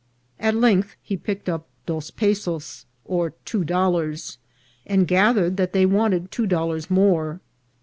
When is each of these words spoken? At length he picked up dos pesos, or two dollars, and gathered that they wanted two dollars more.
At 0.39 0.55
length 0.55 0.95
he 1.03 1.15
picked 1.15 1.47
up 1.47 1.67
dos 1.85 2.09
pesos, 2.09 2.85
or 3.05 3.33
two 3.45 3.63
dollars, 3.63 4.39
and 4.87 5.07
gathered 5.07 5.57
that 5.57 5.73
they 5.73 5.85
wanted 5.85 6.31
two 6.31 6.47
dollars 6.47 6.89
more. 6.89 7.39